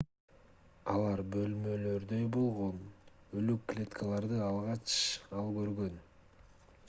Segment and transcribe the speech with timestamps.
[0.93, 2.79] алар бөлмөлөрдөй болгон
[3.41, 4.95] өлүк клеткаларды алгач
[5.43, 6.01] ал көргөн